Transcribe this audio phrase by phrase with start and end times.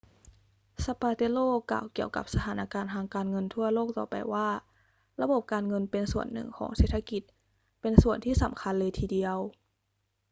[0.83, 4.49] zapatero กล่าวเกี่ยวกับสถานการณ์ทางการเงินทั่วโลกต่อไปว่า
[5.21, 7.23] ระบบการเงินเป็นส่วนหนึ่งของเศรษฐกิจ
[7.81, 9.37] เป็นส่วนที่สำคัญเลยทีเดียว